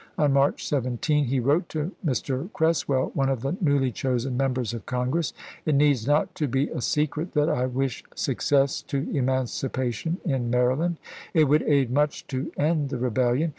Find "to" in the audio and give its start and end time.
1.69-1.91, 6.37-6.47, 8.81-9.07, 12.29-12.51